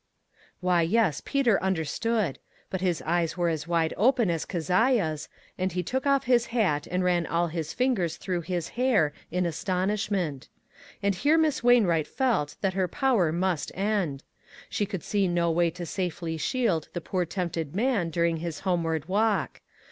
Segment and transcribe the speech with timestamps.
[0.61, 2.39] Why, yes, Peter understood;
[2.71, 6.87] but his eyes were as wide open as Keziah's, and he took off his hat
[6.89, 10.49] and ran all his fingers through his hair in astonishment.
[11.03, 14.23] And here Miss Wainwright felt that her power must end.
[14.71, 19.07] She could see no way to safely shield the poor tempted man during his homeward
[19.07, 19.61] walk.